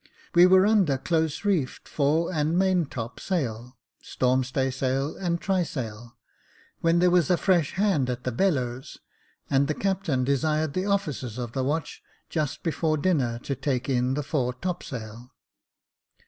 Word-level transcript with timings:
We 0.33 0.47
were 0.47 0.65
under 0.65 0.97
close 0.97 1.45
reefed 1.45 1.87
fore 1.87 2.33
and 2.33 2.57
main 2.57 2.87
top 2.87 3.19
sail, 3.19 3.77
storm 4.01 4.43
staysail 4.43 5.15
and 5.15 5.39
trysail, 5.39 6.13
when 6.79 6.97
there 6.97 7.11
was 7.11 7.29
a 7.29 7.37
fresh 7.37 7.73
hand 7.73 8.09
at 8.09 8.23
the 8.23 8.31
bellows, 8.31 8.97
and 9.47 9.67
the 9.67 9.75
captain 9.75 10.23
desired 10.23 10.73
the 10.73 10.87
officers 10.87 11.37
of 11.37 11.51
the 11.51 11.63
watch, 11.63 12.01
just 12.29 12.63
before 12.63 12.97
dinner, 12.97 13.37
to 13.43 13.53
take 13.53 13.89
in 13.89 14.15
the 14.15 14.23
fore 14.23 14.53
top 14.55 14.81
sail. 14.81 15.35